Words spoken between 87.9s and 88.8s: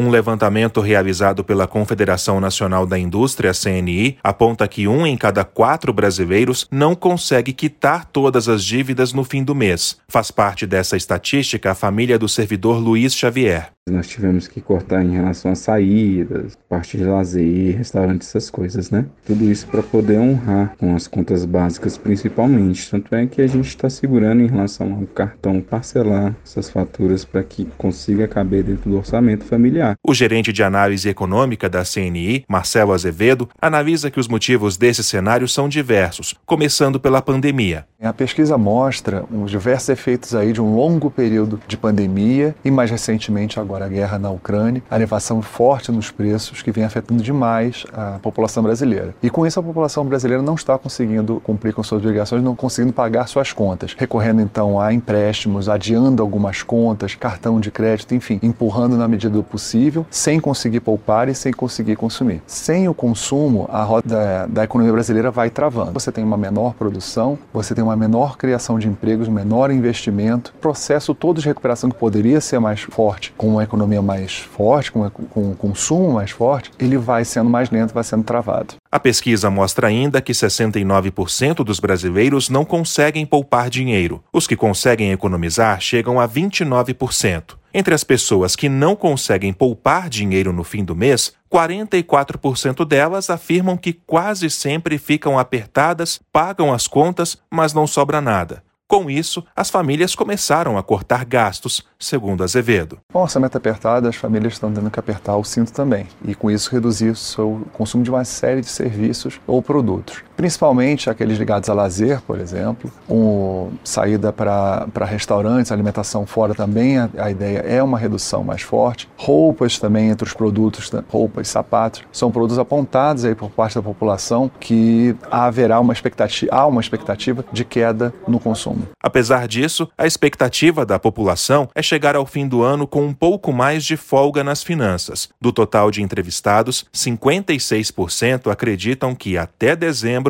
as pessoas que